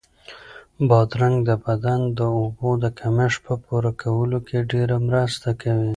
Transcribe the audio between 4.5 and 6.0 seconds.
ډېره مرسته کوي.